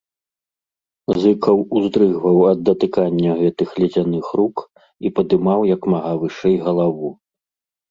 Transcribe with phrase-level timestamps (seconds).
[1.23, 4.57] Зыкаў уздрыгваў ад датыкання гэтых ледзяных рук
[5.05, 7.17] і падымаў як мага вышэй галаву.